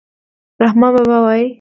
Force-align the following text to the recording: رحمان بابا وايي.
رحمان 0.61 0.93
بابا 0.95 1.17
وايي. 1.25 1.45